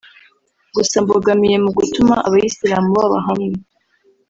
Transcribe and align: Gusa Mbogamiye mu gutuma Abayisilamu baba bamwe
Gusa 0.75 0.95
Mbogamiye 1.03 1.57
mu 1.63 1.71
gutuma 1.77 2.15
Abayisilamu 2.27 2.89
baba 2.95 3.17
bamwe 3.25 3.55